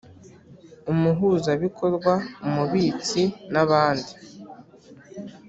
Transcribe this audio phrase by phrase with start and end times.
[0.91, 2.13] Umuhuzabikorwa
[2.47, 4.11] ,umubitsi n,abandi